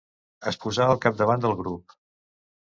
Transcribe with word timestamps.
Es 0.51 0.55
posà 0.63 0.87
al 0.93 1.01
capdavant 1.03 1.45
del 1.45 1.55
grup. 1.61 1.95